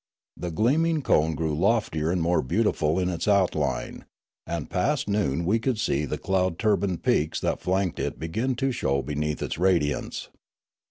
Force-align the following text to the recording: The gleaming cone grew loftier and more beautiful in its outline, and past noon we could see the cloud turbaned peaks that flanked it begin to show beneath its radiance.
The 0.35 0.49
gleaming 0.49 1.03
cone 1.03 1.35
grew 1.35 1.53
loftier 1.53 2.09
and 2.09 2.23
more 2.23 2.41
beautiful 2.41 2.97
in 2.97 3.07
its 3.07 3.27
outline, 3.27 4.05
and 4.47 4.67
past 4.67 5.07
noon 5.07 5.45
we 5.45 5.59
could 5.59 5.79
see 5.79 6.05
the 6.05 6.17
cloud 6.17 6.57
turbaned 6.57 7.03
peaks 7.03 7.39
that 7.41 7.61
flanked 7.61 7.99
it 7.99 8.17
begin 8.17 8.55
to 8.55 8.71
show 8.71 9.03
beneath 9.03 9.43
its 9.43 9.59
radiance. 9.59 10.29